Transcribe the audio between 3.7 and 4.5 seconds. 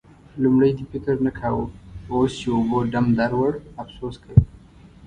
افسوس کوې.